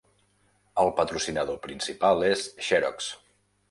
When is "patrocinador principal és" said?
1.01-2.51